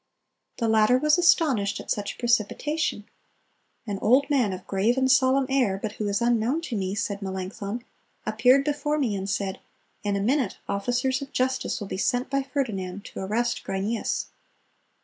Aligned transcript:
The 0.57 0.67
latter 0.67 0.97
was 0.97 1.19
astonished 1.19 1.79
at 1.79 1.91
such 1.91 2.17
precipitation. 2.17 3.05
'An 3.85 3.99
old 4.01 4.27
man 4.31 4.51
of 4.51 4.65
grave 4.65 4.97
and 4.97 5.11
solemn 5.11 5.45
air, 5.47 5.77
but 5.79 5.91
who 5.91 6.07
is 6.07 6.23
unknown 6.23 6.61
to 6.61 6.75
me,' 6.75 6.95
said 6.95 7.21
Melanchthon, 7.21 7.85
'appeared 8.25 8.63
before 8.65 8.97
me 8.97 9.15
and 9.15 9.29
said, 9.29 9.59
In 10.03 10.15
a 10.15 10.19
minute 10.19 10.57
officers 10.67 11.21
of 11.21 11.31
justice 11.31 11.79
will 11.79 11.87
be 11.87 11.97
sent 11.97 12.31
by 12.31 12.41
Ferdinand 12.41 13.05
to 13.13 13.19
arrest 13.19 13.63
Grynæus. 13.63 14.25